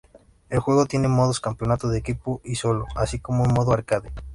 El 0.49 0.57
juego 0.57 0.87
tiene 0.87 1.07
modos 1.07 1.39
campeonato 1.39 1.87
de 1.87 1.99
equipo 1.99 2.41
y 2.43 2.55
solo 2.55 2.87
así 2.95 3.19
como 3.19 3.43
un 3.43 3.53
modo 3.53 3.71
"Arcade". 3.71 4.09